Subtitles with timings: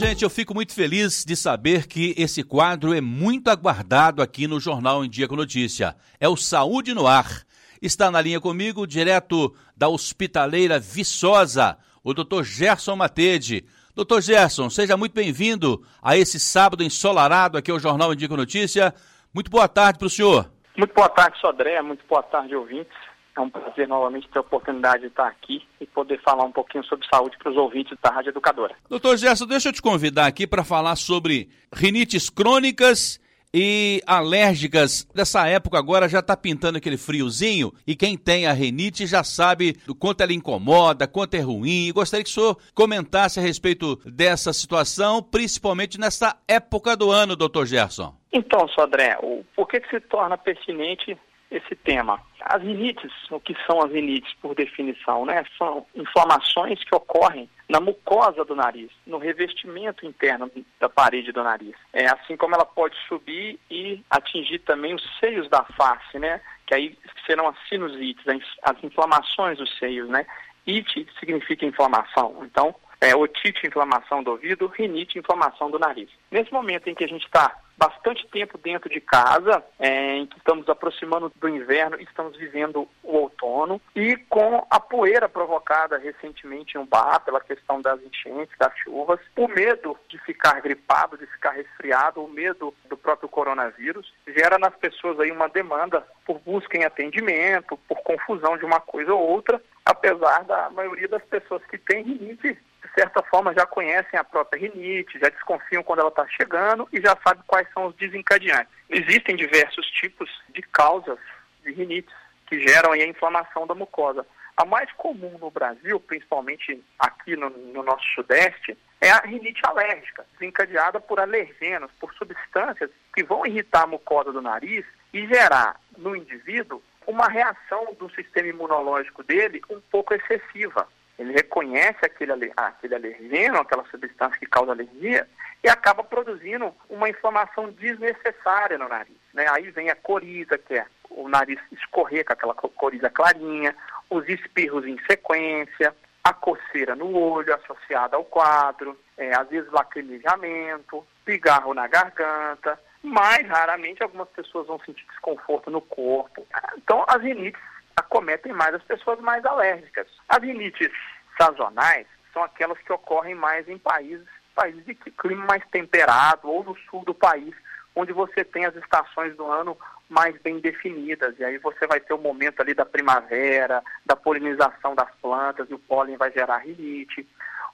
[0.00, 4.58] gente, eu fico muito feliz de saber que esse quadro é muito aguardado aqui no
[4.58, 5.94] Jornal em Dia com Notícia.
[6.18, 7.42] É o Saúde no Ar.
[7.82, 12.42] Está na linha comigo, direto da Hospitaleira Viçosa, o Dr.
[12.44, 13.66] Gerson Matede.
[13.94, 18.36] Doutor Gerson, seja muito bem-vindo a esse sábado ensolarado aqui ao Jornal em Dia com
[18.38, 18.94] Notícia.
[19.34, 20.50] Muito boa tarde para o senhor.
[20.78, 21.82] Muito boa tarde, Sodré.
[21.82, 22.96] Muito boa tarde, ouvintes.
[23.40, 26.84] É um prazer novamente ter a oportunidade de estar aqui e poder falar um pouquinho
[26.84, 28.74] sobre saúde para os ouvintes da Rádio Educadora.
[28.86, 33.18] Doutor Gerson, deixa eu te convidar aqui para falar sobre rinites crônicas
[33.52, 35.08] e alérgicas.
[35.14, 39.72] Dessa época agora já está pintando aquele friozinho e quem tem a rinite já sabe
[39.86, 41.88] do quanto ela incomoda, quanto é ruim.
[41.88, 47.34] E gostaria que o senhor comentasse a respeito dessa situação, principalmente nessa época do ano,
[47.34, 48.14] doutor Gerson.
[48.30, 51.18] Então, Sodré, o, por que, que se torna pertinente
[51.50, 52.20] esse tema.
[52.40, 55.44] As rinites, o que são as rinites por definição, né?
[55.58, 61.74] São inflamações que ocorrem na mucosa do nariz, no revestimento interno da parede do nariz.
[61.92, 66.40] É assim como ela pode subir e atingir também os seios da face, né?
[66.66, 68.24] Que aí serão as sinusites,
[68.62, 70.24] as inflamações dos seios, né?
[70.66, 72.38] Ite significa inflamação.
[72.42, 76.08] Então, é, otite, inflamação do ouvido, rinite, inflamação do nariz.
[76.30, 80.36] Nesse momento em que a gente está bastante tempo dentro de casa, é, em que
[80.36, 86.80] estamos aproximando do inverno, estamos vivendo o outono e com a poeira provocada recentemente em
[86.80, 91.52] um bar pela questão das enchentes, das chuvas, o medo de ficar gripado, de ficar
[91.52, 96.84] resfriado, o medo do próprio coronavírus gera nas pessoas aí uma demanda por busca em
[96.84, 102.02] atendimento, por confusão de uma coisa ou outra, apesar da maioria das pessoas que têm
[102.02, 102.58] rinite
[102.90, 107.00] de certa forma, já conhecem a própria rinite, já desconfiam quando ela está chegando e
[107.00, 108.72] já sabem quais são os desencadeantes.
[108.88, 111.18] Existem diversos tipos de causas
[111.62, 112.12] de rinite
[112.46, 114.26] que geram a inflamação da mucosa.
[114.56, 120.26] A mais comum no Brasil, principalmente aqui no, no nosso sudeste, é a rinite alérgica,
[120.38, 124.84] desencadeada por alergenos, por substâncias que vão irritar a mucosa do nariz
[125.14, 130.86] e gerar no indivíduo uma reação do sistema imunológico dele um pouco excessiva
[131.20, 135.28] ele reconhece aquele, aquele alergeno, aquela substância que causa alergia,
[135.62, 139.16] e acaba produzindo uma inflamação desnecessária no nariz.
[139.34, 139.44] Né?
[139.50, 143.76] Aí vem a coriza, que é o nariz escorrer com aquela coriza clarinha,
[144.08, 145.94] os espirros em sequência,
[146.24, 153.46] a coceira no olho associada ao quadro, é, às vezes lacrimejamento, pigarro na garganta, mais
[153.46, 156.46] raramente algumas pessoas vão sentir desconforto no corpo.
[156.78, 157.60] Então, as rinites
[158.00, 160.06] acometem mais as pessoas mais alérgicas.
[160.28, 160.90] As rinites
[161.38, 166.76] sazonais são aquelas que ocorrem mais em países, países de clima mais temperado ou no
[166.90, 167.54] sul do país,
[167.94, 169.76] onde você tem as estações do ano
[170.08, 171.38] mais bem definidas.
[171.38, 175.74] E aí você vai ter o momento ali da primavera, da polinização das plantas, e
[175.74, 177.26] o pólen vai gerar rinite.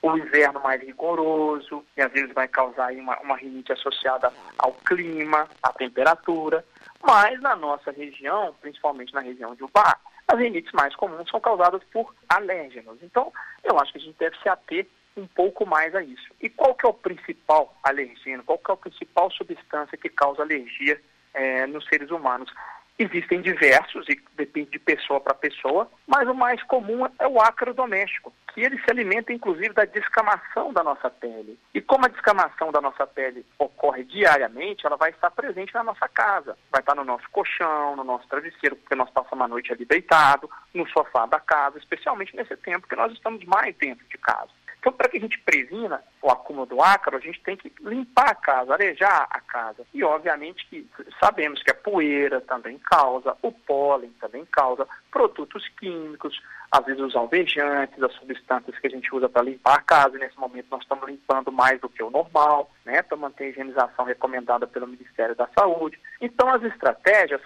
[0.02, 5.48] O inverno mais rigoroso, e às vezes vai causar uma, uma rinite associada ao clima,
[5.62, 6.64] à temperatura.
[7.02, 9.96] Mas na nossa região, principalmente na região de Ubá,
[10.28, 12.98] as rinites mais comuns são causadas por alérgenos.
[13.02, 13.32] Então,
[13.62, 16.34] eu acho que a gente deve se ater um pouco mais a isso.
[16.40, 18.44] E qual que é o principal alergeno?
[18.44, 21.00] Qual que é a principal substância que causa alergia
[21.32, 22.52] é, nos seres humanos?
[22.98, 27.74] Existem diversos e depende de pessoa para pessoa, mas o mais comum é o ácaro
[27.74, 31.58] doméstico, que ele se alimenta inclusive da descamação da nossa pele.
[31.74, 36.08] E como a descamação da nossa pele ocorre diariamente, ela vai estar presente na nossa
[36.08, 36.56] casa.
[36.72, 40.48] Vai estar no nosso colchão, no nosso travesseiro, porque nós passamos a noite ali deitado,
[40.72, 44.50] no sofá da casa, especialmente nesse tempo que nós estamos mais dentro de casa.
[44.86, 48.30] Então, para que a gente previna o acúmulo do ácaro, a gente tem que limpar
[48.30, 49.84] a casa, arejar a casa.
[49.92, 50.88] E, obviamente, que
[51.18, 57.16] sabemos que a poeira também causa, o pólen também causa, produtos químicos, às vezes os
[57.16, 60.14] alvejantes, as substâncias que a gente usa para limpar a casa.
[60.14, 63.48] E nesse momento, nós estamos limpando mais do que o normal, né, para manter a
[63.48, 65.98] higienização recomendada pelo Ministério da Saúde.
[66.20, 67.40] Então, as estratégias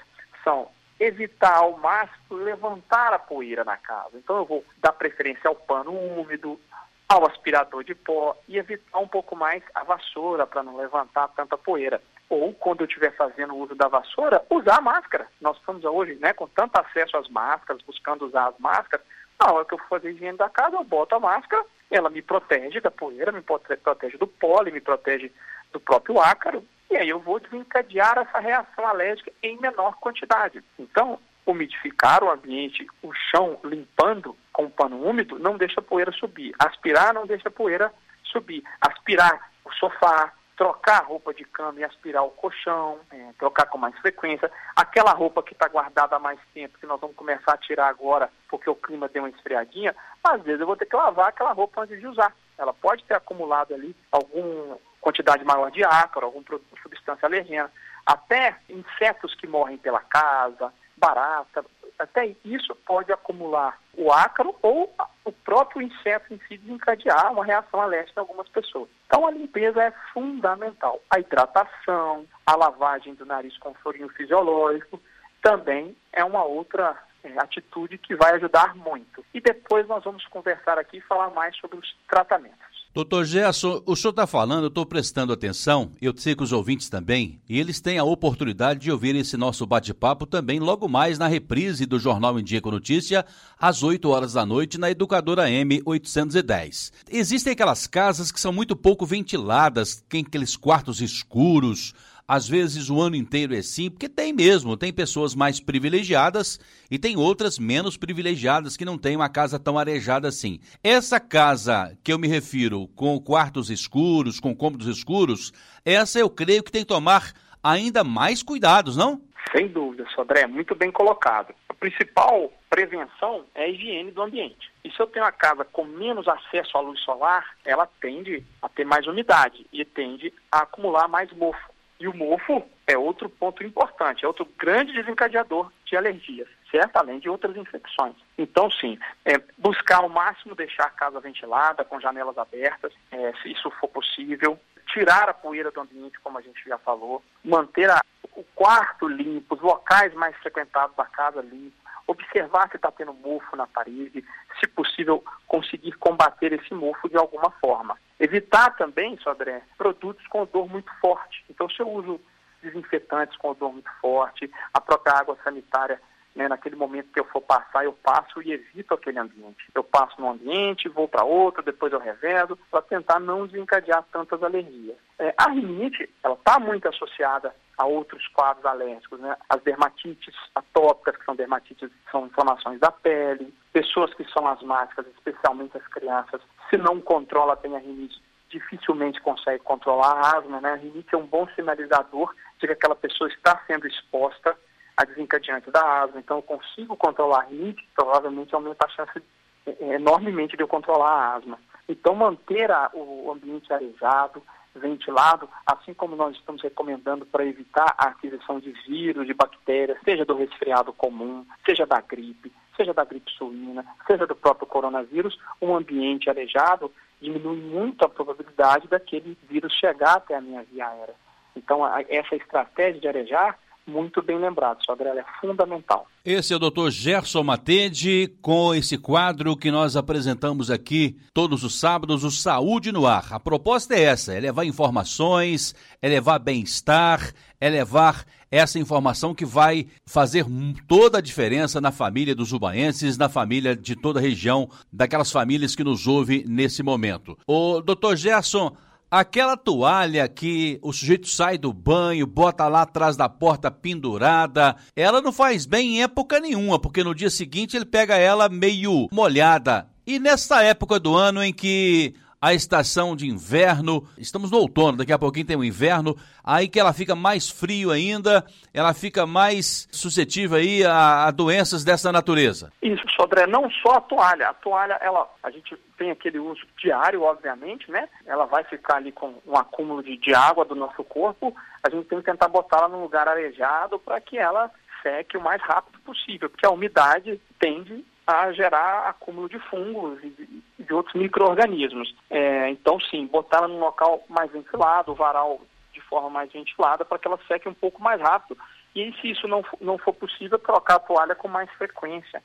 [0.45, 0.69] são
[1.01, 4.19] evitar ao máximo levantar a poeira na casa.
[4.19, 6.61] Então eu vou dar preferência ao pano úmido,
[7.11, 11.59] ao aspirador de pó e evitar um pouco mais a vassoura para não levantar tanta
[11.59, 12.01] poeira.
[12.29, 15.27] Ou, quando eu estiver fazendo uso da vassoura, usar a máscara.
[15.41, 19.05] Nós estamos hoje né, com tanto acesso às máscaras, buscando usar as máscaras.
[19.41, 22.23] Na hora que eu for fazer higiene da casa, eu boto a máscara, ela me
[22.23, 25.33] protege da poeira, me protege do pólen, me protege
[25.73, 30.63] do próprio ácaro, e aí eu vou desencadear essa reação alérgica em menor quantidade.
[30.79, 36.13] Então, umidificar o ambiente, o chão limpando com o pano úmido, não deixa a poeira
[36.13, 36.55] subir.
[36.59, 37.93] Aspirar não deixa a poeira
[38.25, 38.63] subir.
[38.81, 43.79] Aspirar o sofá, trocar a roupa de cama e aspirar o colchão, é, trocar com
[43.79, 44.51] mais frequência.
[44.77, 48.31] Aquela roupa que está guardada há mais tempo, que nós vamos começar a tirar agora
[48.47, 51.81] porque o clima deu uma esfriadinha, às vezes eu vou ter que lavar aquela roupa
[51.81, 52.37] antes de usar.
[52.59, 56.45] ela pode ter acumulado ali alguma quantidade maior de ácaro, alguma
[56.83, 57.73] substância alergênica,
[58.05, 61.65] até insetos que morrem pela casa, barata,
[61.99, 64.95] até isso pode acumular o ácaro ou
[65.25, 68.89] o próprio inseto em si desencadear uma reação alérgica em algumas pessoas.
[69.07, 71.01] Então a limpeza é fundamental.
[71.11, 75.01] A hidratação, a lavagem do nariz com florinho fisiológico
[75.43, 79.25] também é uma outra é, atitude que vai ajudar muito.
[79.35, 82.70] E depois nós vamos conversar aqui e falar mais sobre os tratamentos.
[82.93, 86.91] Doutor Gerson, o senhor está falando, eu estou prestando atenção, eu sei que os ouvintes
[86.91, 91.29] também, e eles têm a oportunidade de ouvir esse nosso bate-papo também logo mais na
[91.29, 93.25] reprise do Jornal em Dia com Notícia,
[93.57, 96.93] às 8 horas da noite, na Educadora M 810.
[97.09, 101.95] Existem aquelas casas que são muito pouco ventiladas, tem aqueles quartos escuros,
[102.31, 106.97] às vezes o ano inteiro é assim, porque tem mesmo, tem pessoas mais privilegiadas e
[106.97, 110.61] tem outras menos privilegiadas que não têm uma casa tão arejada assim.
[110.81, 115.53] Essa casa que eu me refiro, com quartos escuros, com cômodos escuros,
[115.85, 119.21] essa eu creio que tem que tomar ainda mais cuidados, não?
[119.51, 121.53] Sem dúvida, Sodré, muito bem colocado.
[121.69, 124.71] A principal prevenção é a higiene do ambiente.
[124.85, 128.69] E se eu tenho uma casa com menos acesso à luz solar, ela tende a
[128.69, 131.80] ter mais umidade e tende a acumular mais mofo.
[132.01, 136.97] E o mofo é outro ponto importante, é outro grande desencadeador de alergias, certo?
[136.97, 138.17] Além de outras infecções.
[138.39, 143.53] Então, sim, é buscar ao máximo deixar a casa ventilada, com janelas abertas, é, se
[143.53, 148.01] isso for possível, tirar a poeira do ambiente, como a gente já falou, manter a,
[148.35, 153.57] o quarto limpo, os locais mais frequentados da casa limpos, observar se está tendo mofo
[153.57, 154.25] na parede,
[154.59, 157.97] se possível, conseguir combater esse mofo de alguma forma.
[158.19, 161.45] Evitar também, Sodré, produtos com odor muito forte.
[161.49, 162.21] Então, se eu uso
[162.63, 166.01] desinfetantes com odor muito forte, a própria água sanitária,
[166.35, 169.67] né, naquele momento que eu for passar, eu passo e evito aquele ambiente.
[169.75, 174.43] Eu passo num ambiente, vou para outro, depois eu revedo, para tentar não desencadear tantas
[174.43, 174.97] alergias.
[175.19, 179.35] É, a rinite, ela está muito associada a outros quadros alérgicos, né?
[179.49, 185.79] As dermatites atópicas, que são dermatites, são inflamações da pele, pessoas que são asmáticas, especialmente
[185.79, 190.73] as crianças, se não controla bem a rinite, dificilmente consegue controlar a asma, né?
[190.73, 194.55] A rinite é um bom sinalizador de que aquela pessoa está sendo exposta
[194.95, 196.21] a desencadeante da asma.
[196.21, 199.23] Então, eu consigo controlar a rinite, provavelmente aumenta a chance
[199.65, 201.59] é, é, enormemente de eu controlar a asma.
[201.89, 204.43] Então, manter a, o ambiente arejado,
[204.75, 210.25] ventilado, assim como nós estamos recomendando para evitar a aquisição de vírus, de bactérias, seja
[210.25, 215.75] do resfriado comum, seja da gripe, seja da gripe suína, seja do próprio coronavírus, um
[215.75, 216.91] ambiente arejado
[217.21, 221.15] diminui muito a probabilidade daquele vírus chegar até a minha via aérea.
[221.55, 223.59] Então, essa estratégia de arejar
[223.91, 226.07] muito bem lembrado, sua ela é fundamental.
[226.25, 226.91] Esse é o Dr.
[226.91, 233.07] Gerson Matede com esse quadro que nós apresentamos aqui todos os sábados, o Saúde no
[233.07, 233.27] Ar.
[233.33, 239.45] A proposta é essa, é levar informações, é levar bem-estar, é levar essa informação que
[239.45, 240.45] vai fazer
[240.89, 245.77] toda a diferença na família dos ubaenses, na família de toda a região, daquelas famílias
[245.77, 247.39] que nos ouvem nesse momento.
[247.47, 248.17] O Dr.
[248.17, 248.77] Gerson,
[249.11, 255.21] Aquela toalha que o sujeito sai do banho, bota lá atrás da porta pendurada, ela
[255.21, 259.89] não faz bem em época nenhuma, porque no dia seguinte ele pega ela meio molhada.
[260.07, 264.09] E nessa época do ano em que a estação de inverno.
[264.17, 267.91] Estamos no outono, daqui a pouquinho tem o inverno, aí que ela fica mais frio
[267.91, 272.73] ainda, ela fica mais suscetível aí a, a doenças dessa natureza.
[272.81, 274.49] Isso, Sodré, não só a toalha.
[274.49, 278.09] A toalha, ela, a gente tem aquele uso diário, obviamente, né?
[278.25, 281.55] Ela vai ficar ali com um acúmulo de, de água do nosso corpo.
[281.83, 284.71] A gente tem que tentar botá-la num lugar arejado para que ela
[285.03, 290.63] seque o mais rápido possível, porque a umidade tende a gerar acúmulo de fungos e
[290.79, 292.15] de, outros micro-organismos.
[292.29, 295.61] É, então, sim, botá-la num local mais ventilado, o varal
[295.93, 298.59] de forma mais ventilada, para que ela seque um pouco mais rápido.
[298.95, 302.43] E se isso não, não for possível, trocar a toalha com mais frequência.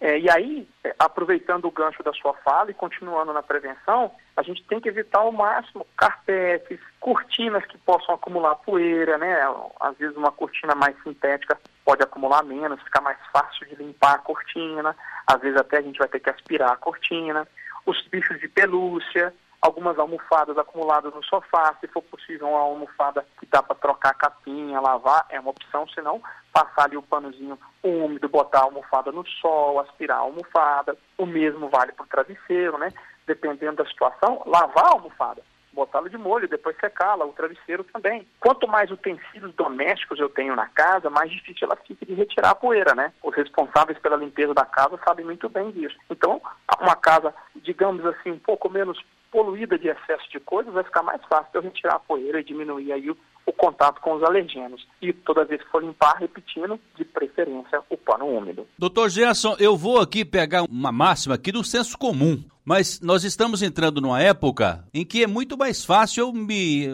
[0.00, 4.42] É, e aí, é, aproveitando o gancho da sua fala e continuando na prevenção, a
[4.42, 9.38] gente tem que evitar ao máximo carpetes, cortinas que possam acumular poeira, né?
[9.80, 14.18] Às vezes uma cortina mais sintética pode acumular menos, ficar mais fácil de limpar a
[14.18, 17.46] cortina, às vezes até a gente vai ter que aspirar a cortina.
[17.86, 23.46] Os bichos de pelúcia, algumas almofadas acumuladas no sofá, se for possível uma almofada que
[23.46, 26.20] dá para trocar a capinha, lavar, é uma opção, senão
[26.52, 31.68] passar ali o panozinho úmido, botar a almofada no sol, aspirar a almofada, o mesmo
[31.68, 32.88] vale para o travesseiro, né?
[33.28, 35.42] Dependendo da situação, lavar a almofada,
[35.76, 38.26] botá-lo de molho, depois secá-la, o travesseiro também.
[38.40, 42.54] Quanto mais utensílios domésticos eu tenho na casa, mais difícil ela fica de retirar a
[42.54, 43.12] poeira, né?
[43.22, 45.96] Os responsáveis pela limpeza da casa sabem muito bem disso.
[46.10, 46.40] Então,
[46.80, 48.98] uma casa, digamos assim, um pouco menos
[49.30, 52.92] poluída de excesso de coisas, vai ficar mais fácil eu retirar a poeira e diminuir
[52.92, 54.86] aí o, o contato com os alergenos.
[55.02, 58.66] E toda vez que for limpar, repetindo, de preferência, o pano úmido.
[58.78, 62.42] Doutor Gerson, eu vou aqui pegar uma máxima aqui do senso comum.
[62.68, 66.88] Mas nós estamos entrando numa época em que é muito mais fácil eu me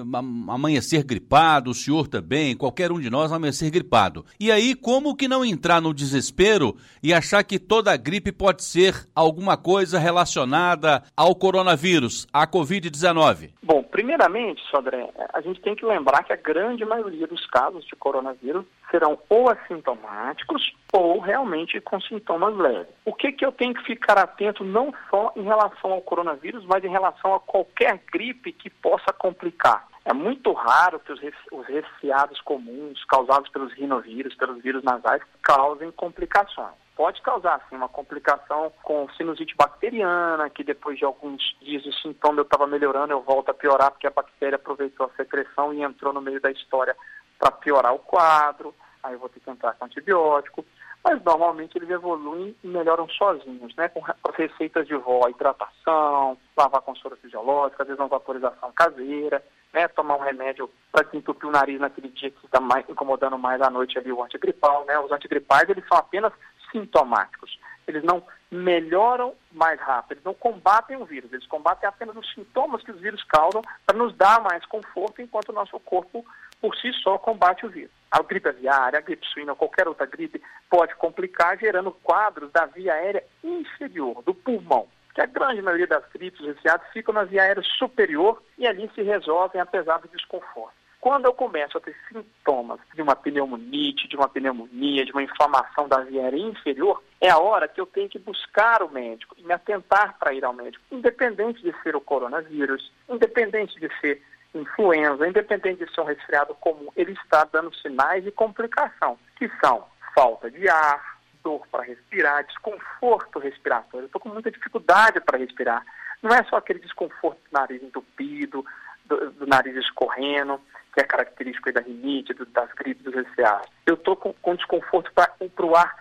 [0.47, 4.23] amanhecer gripado, o senhor também, qualquer um de nós amanhecer gripado.
[4.39, 9.09] E aí, como que não entrar no desespero e achar que toda gripe pode ser
[9.15, 13.53] alguma coisa relacionada ao coronavírus, à Covid-19?
[13.63, 17.97] Bom, primeiramente, Sodré, a gente tem que lembrar que a grande maioria dos casos de
[17.97, 22.93] coronavírus serão ou assintomáticos ou realmente com sintomas leves.
[23.07, 25.62] O que, que eu tenho que ficar atento não só em relação
[25.93, 29.87] ao coronavírus, mas em relação a qualquer gripe que possa complicar?
[30.05, 31.21] É muito raro que os,
[31.67, 36.75] resfriados comuns causados pelos rinovírus, pelos vírus nasais, causem complicações.
[36.97, 42.41] Pode causar assim, uma complicação com sinusite bacteriana, que depois de alguns dias o sintoma
[42.41, 46.13] eu estava melhorando, eu volto a piorar porque a bactéria aproveitou a secreção e entrou
[46.13, 46.97] no meio da história
[47.39, 48.75] para piorar o quadro.
[49.03, 50.65] Aí eu vou ter que entrar com antibiótico,
[51.05, 53.89] mas normalmente eles evoluem e melhoram sozinhos, né?
[53.89, 59.45] Com as receitas de vó, hidratação, lavar com soro fisiológica, às vezes uma vaporização caseira,
[59.73, 59.89] né?
[59.89, 63.69] Tomar um remédio para desentupir o nariz naquele dia que está mais, incomodando mais à
[63.69, 64.99] noite ali, o antigripal, né?
[65.01, 66.33] Os antigripais, eles são apenas
[66.71, 67.59] sintomáticos.
[67.87, 72.83] Eles não melhoram mais rápido, eles não combatem o vírus, eles combatem apenas os sintomas
[72.83, 76.25] que os vírus causam para nos dar mais conforto enquanto o nosso corpo
[76.61, 78.02] por si só combate o vírus.
[78.13, 82.93] A gripe aviária, a gripe suína, qualquer outra gripe pode complicar, gerando quadros da via
[82.93, 84.87] aérea inferior, do pulmão.
[85.15, 89.01] Que a grande maioria das gripes resfriados ficam na via aérea superior e ali se
[89.01, 90.75] resolvem apesar do desconforto.
[91.01, 95.89] Quando eu começo a ter sintomas de uma pneumonite, de uma pneumonia, de uma inflamação
[95.89, 99.43] da via aérea inferior, é a hora que eu tenho que buscar o médico e
[99.43, 104.23] me atentar para ir ao médico, independente de ser o coronavírus, independente de ser
[104.55, 109.85] influenza, independente de ser um resfriado comum, ele está dando sinais de complicação, que são
[110.15, 114.05] falta de ar, dor para respirar, desconforto respiratório.
[114.05, 115.85] Eu estou com muita dificuldade para respirar.
[116.23, 118.65] Não é só aquele desconforto do nariz entupido,
[119.07, 120.61] do, do nariz escorrendo,
[120.95, 123.69] que é característico da rinite, do, das gripes, dos resfriados.
[123.87, 125.97] Eu estou com, com desconforto para o ar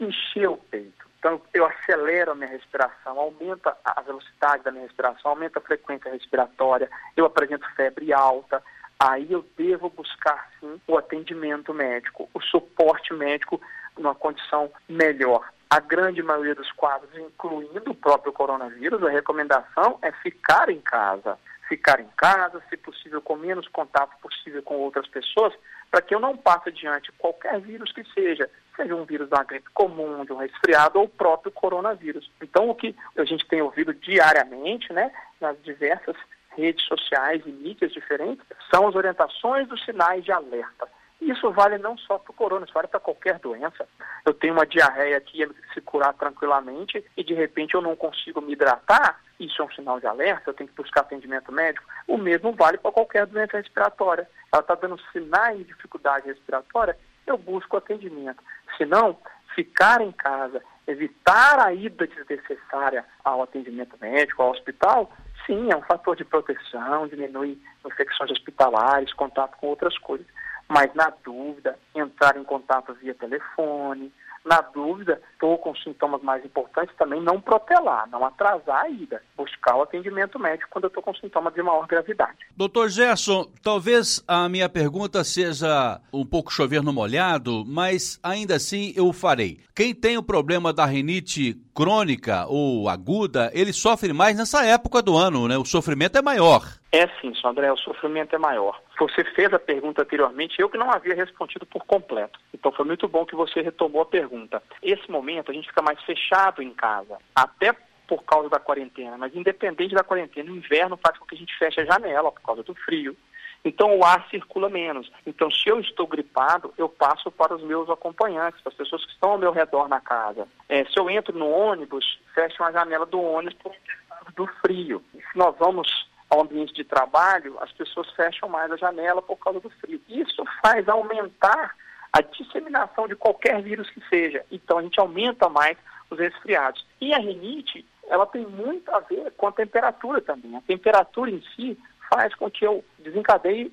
[0.00, 1.07] encher o peito.
[1.18, 6.10] Então, eu acelero a minha respiração, aumenta a velocidade da minha respiração, aumenta a frequência
[6.10, 8.62] respiratória, eu apresento febre alta.
[9.00, 13.60] Aí eu devo buscar, sim, o atendimento médico, o suporte médico
[13.96, 15.48] numa condição melhor.
[15.70, 21.38] A grande maioria dos quadros, incluindo o próprio coronavírus, a recomendação é ficar em casa.
[21.68, 25.52] Ficar em casa, se possível, com menos contato possível com outras pessoas,
[25.90, 28.48] para que eu não passe adiante qualquer vírus que seja,
[28.78, 32.30] seja um vírus da gripe comum, de um resfriado ou o próprio coronavírus.
[32.40, 36.16] Então, o que a gente tem ouvido diariamente, né, nas diversas
[36.56, 40.88] redes sociais e mídias diferentes, são as orientações dos sinais de alerta.
[41.20, 43.88] Isso vale não só para o corona, isso vale para qualquer doença.
[44.24, 48.40] Eu tenho uma diarreia que ia se curar tranquilamente e de repente eu não consigo
[48.40, 51.84] me hidratar, isso é um sinal de alerta, eu tenho que buscar atendimento médico.
[52.06, 54.28] O mesmo vale para qualquer doença respiratória.
[54.52, 56.96] Ela está dando sinais de dificuldade respiratória,
[57.30, 58.42] eu busco atendimento.
[58.76, 59.16] Se não,
[59.54, 65.12] ficar em casa, evitar a ida desnecessária ao atendimento médico, ao hospital,
[65.46, 70.26] sim, é um fator de proteção, diminui infecções hospitalares, contato com outras coisas.
[70.68, 74.12] Mas, na dúvida, entrar em contato via telefone,
[74.48, 79.76] na dúvida, estou com sintomas mais importantes, também não protelar, não atrasar a ida, buscar
[79.76, 82.38] o atendimento médico quando eu estou com sintomas de maior gravidade.
[82.56, 88.94] Doutor Gerson, talvez a minha pergunta seja um pouco chover no molhado, mas ainda assim
[88.96, 89.60] eu farei.
[89.76, 95.16] Quem tem o problema da rinite crônica ou aguda, ele sofre mais nessa época do
[95.16, 95.56] ano, né?
[95.58, 96.62] O sofrimento é maior.
[96.90, 98.80] É sim, André, o sofrimento é maior.
[98.98, 102.38] Você fez a pergunta anteriormente, eu que não havia respondido por completo.
[102.52, 104.62] Então foi muito bom que você retomou a pergunta.
[104.82, 107.74] Esse momento a gente fica mais fechado em casa, até
[108.08, 111.56] por causa da quarentena, mas independente da quarentena, o inverno faz com que a gente
[111.58, 113.16] feche a janela por causa do frio.
[113.64, 115.10] Então o ar circula menos.
[115.26, 119.12] Então, se eu estou gripado, eu passo para os meus acompanhantes, para as pessoas que
[119.12, 120.48] estão ao meu redor na casa.
[120.68, 123.74] É, se eu entro no ônibus, fecham a janela do ônibus por
[124.08, 125.02] causa do frio.
[125.12, 129.60] Se nós vamos ao ambiente de trabalho, as pessoas fecham mais a janela por causa
[129.60, 130.00] do frio.
[130.08, 131.74] Isso faz aumentar
[132.12, 134.44] a disseminação de qualquer vírus que seja.
[134.50, 135.76] Então a gente aumenta mais
[136.10, 136.84] os resfriados.
[137.00, 140.56] E a rinite, ela tem muito a ver com a temperatura também.
[140.56, 141.78] A temperatura em si
[142.10, 143.70] faz com que eu desencadeie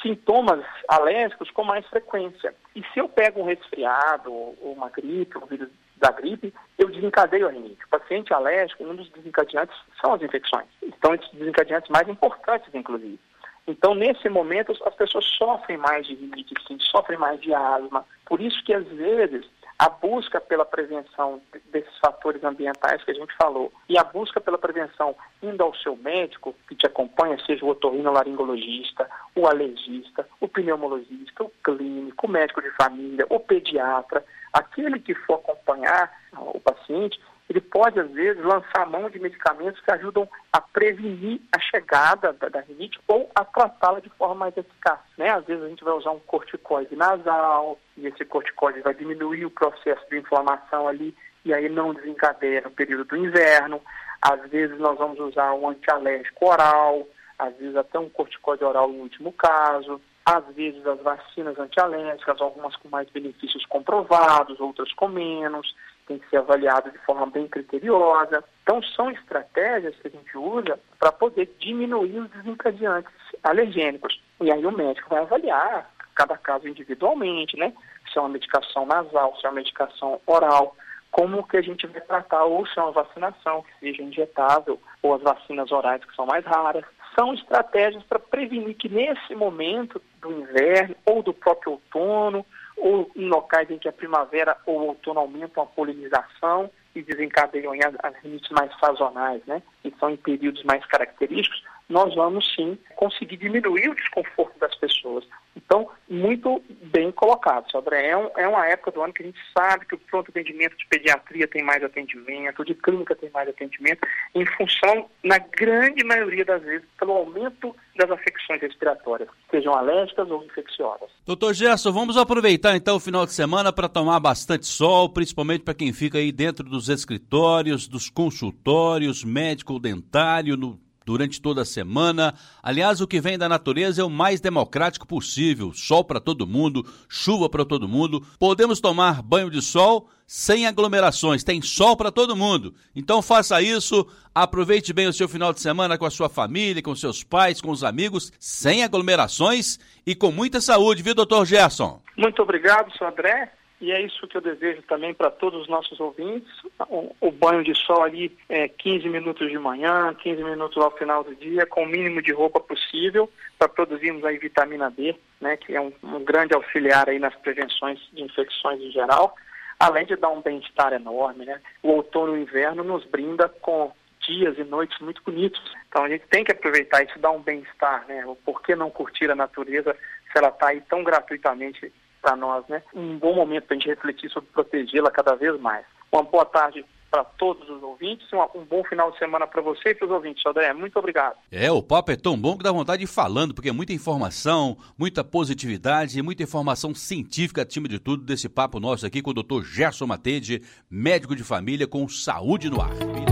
[0.00, 2.54] sintomas alérgicos com mais frequência.
[2.74, 7.48] E se eu pego um resfriado, ou uma gripe, um vírus da gripe, eu desencadeio
[7.48, 7.84] a rinite.
[7.84, 10.66] O paciente alérgico, um dos desencadeantes são as infecções.
[10.82, 13.18] Então, esses desencadeantes mais importantes, inclusive.
[13.66, 18.04] Então, nesse momento, as pessoas sofrem mais de rinite, sim, sofrem mais de asma.
[18.24, 19.44] Por isso que, às vezes,
[19.78, 24.56] a busca pela prevenção desses fatores ambientais que a gente falou e a busca pela
[24.56, 31.44] prevenção indo ao seu médico que te acompanha, seja o otorrinolaringologista, o alergista, o pneumologista,
[31.44, 34.24] o clínico, o médico de família, o pediatra,
[34.58, 39.90] aquele que for acompanhar o paciente, ele pode, às vezes, lançar mão de medicamentos que
[39.92, 44.98] ajudam a prevenir a chegada da, da rinite ou a tratá-la de forma mais eficaz.
[45.16, 45.30] Né?
[45.30, 49.50] Às vezes a gente vai usar um corticoide nasal e esse corticoide vai diminuir o
[49.50, 53.80] processo de inflamação ali e aí não desencadeia no período do inverno.
[54.20, 57.06] Às vezes nós vamos usar um antialérgico oral,
[57.38, 60.00] às vezes até um corticoide oral no último caso.
[60.26, 65.72] Às vezes as vacinas antialérgicas, algumas com mais benefícios comprovados, outras com menos
[66.06, 68.42] tem que ser avaliado de forma bem criteriosa.
[68.62, 74.20] Então, são estratégias que a gente usa para poder diminuir os desencadeantes alergênicos.
[74.40, 77.72] E aí o médico vai avaliar cada caso individualmente, né?
[78.10, 80.76] Se é uma medicação nasal, se é uma medicação oral,
[81.10, 85.14] como que a gente vai tratar, ou se é uma vacinação, que seja injetável, ou
[85.14, 86.84] as vacinas orais, que são mais raras.
[87.18, 92.44] São estratégias para prevenir que nesse momento do inverno ou do próprio outono,
[92.76, 97.94] ou em locais em que a primavera ou outono aumentam a polinização e desencadeiam as,
[98.02, 99.62] as rinites mais sazonais, né?
[99.84, 105.24] E são em períodos mais característicos, nós vamos sim conseguir diminuir o desconforto das pessoas.
[105.56, 106.62] Então, muito
[106.96, 108.08] bem colocado, André.
[108.08, 110.74] É, um, é, uma época do ano que a gente sabe que o pronto atendimento
[110.78, 114.00] de pediatria tem mais atendimento, de clínica tem mais atendimento,
[114.34, 120.42] em função, na grande maioria das vezes, pelo aumento das afecções respiratórias, sejam alérgicas ou
[120.44, 121.10] infecciosas.
[121.26, 125.74] Doutor Gerson, vamos aproveitar então o final de semana para tomar bastante sol, principalmente para
[125.74, 132.34] quem fica aí dentro dos escritórios, dos consultórios, médico dentário, no durante toda a semana.
[132.60, 136.84] Aliás, o que vem da natureza é o mais democrático possível: sol para todo mundo,
[137.08, 138.20] chuva para todo mundo.
[138.38, 142.74] Podemos tomar banho de sol sem aglomerações, tem sol para todo mundo.
[142.96, 144.04] Então faça isso,
[144.34, 147.70] aproveite bem o seu final de semana com a sua família, com seus pais, com
[147.70, 152.02] os amigos, sem aglomerações e com muita saúde, viu, doutor Gerson?
[152.16, 153.52] Muito obrigado, senhor André.
[153.80, 156.50] E é isso que eu desejo também para todos os nossos ouvintes.
[156.88, 161.22] O, o, banho de sol ali, é, 15 minutos de manhã, 15 minutos ao final
[161.22, 165.76] do dia, com o mínimo de roupa possível, para produzirmos aí vitamina D, né, que
[165.76, 169.34] é um, um grande auxiliar aí nas prevenções de infecções em geral,
[169.78, 171.44] além de dar um bem-estar enorme.
[171.44, 171.60] Né?
[171.82, 173.92] O outono e o inverno nos brinda com
[174.26, 175.60] dias e noites muito bonitos.
[175.88, 178.24] Então a gente tem que aproveitar isso, dar um bem-estar, né?
[178.44, 179.96] Por que não curtir a natureza
[180.32, 181.92] se ela está aí tão gratuitamente
[182.26, 182.82] para nós, né?
[182.92, 185.86] Um bom momento para a gente refletir sobre protegê-la cada vez mais.
[186.10, 189.94] Uma boa tarde para todos os ouvintes, um, bom final de semana para você e
[189.94, 190.72] para os ouvintes, André.
[190.72, 191.36] Muito obrigado.
[191.52, 193.92] É, o papo é tão bom que dá vontade de ir falando, porque é muita
[193.92, 199.34] informação, muita positividade, muita informação científica acima de tudo desse papo nosso aqui com o
[199.34, 199.62] Dr.
[199.62, 203.25] Gerson Matede, médico de família com saúde no ar.